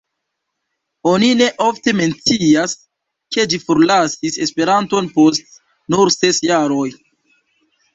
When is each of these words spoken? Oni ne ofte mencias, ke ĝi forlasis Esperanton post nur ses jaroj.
Oni 1.11 1.29
ne 1.41 1.49
ofte 1.65 1.93
mencias, 1.99 2.75
ke 3.37 3.47
ĝi 3.53 3.63
forlasis 3.69 4.41
Esperanton 4.49 5.15
post 5.21 5.57
nur 5.97 6.17
ses 6.21 6.47
jaroj. 6.53 6.87